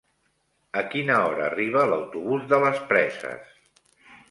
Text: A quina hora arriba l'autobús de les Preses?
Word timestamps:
A 0.79 0.81
quina 0.93 1.17
hora 1.25 1.43
arriba 1.49 1.85
l'autobús 1.91 2.49
de 2.55 2.61
les 2.67 2.83
Preses? 2.95 3.57